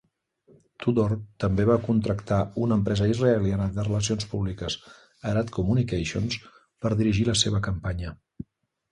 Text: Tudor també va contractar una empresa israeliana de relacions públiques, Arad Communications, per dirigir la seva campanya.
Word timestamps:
Tudor 0.83 1.11
també 1.41 1.65
va 1.69 1.73
contractar 1.81 2.37
una 2.67 2.77
empresa 2.79 3.09
israeliana 3.11 3.67
de 3.75 3.85
relacions 3.87 4.25
públiques, 4.31 4.77
Arad 5.33 5.51
Communications, 5.59 6.39
per 6.87 6.91
dirigir 7.03 7.27
la 7.29 7.37
seva 7.43 7.61
campanya. 7.69 8.15